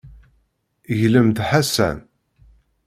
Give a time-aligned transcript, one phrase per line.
[0.99, 1.97] Glem-d Ḥasan.